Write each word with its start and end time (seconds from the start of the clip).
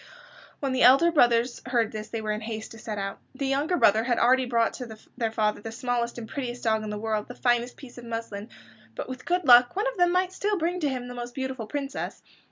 When 0.61 0.71
the 0.71 0.81
elder 0.81 1.11
brothers 1.11 1.61
heard 1.67 1.91
this 1.91 2.09
they 2.09 2.21
were 2.21 2.31
in 2.31 2.41
haste 2.41 2.71
to 2.71 2.79
set 2.79 2.97
out. 2.97 3.19
The 3.35 3.45
youngest 3.45 3.79
brother 3.81 4.03
had 4.05 4.17
already 4.17 4.47
brought 4.47 4.73
to 4.81 4.97
their 5.15 5.29
father 5.31 5.61
the 5.61 5.71
smallest 5.71 6.17
and 6.17 6.27
prettiest 6.27 6.63
dog 6.63 6.83
in 6.83 6.89
the 6.89 6.97
world, 6.97 7.27
and 7.29 7.37
the 7.37 7.39
finest 7.39 7.77
piece 7.77 7.99
of 7.99 8.05
muslin, 8.05 8.49
but 8.95 9.07
with 9.07 9.25
good 9.25 9.45
luck 9.47 9.75
one 9.75 9.85
of 9.85 9.97
them 9.97 10.11
might 10.11 10.33
still 10.33 10.57
bring 10.57 10.79
to 10.79 10.89
him 10.89 11.07
the 11.07 11.13
most 11.13 11.35
beautiful 11.35 11.67
princess. 11.67 12.23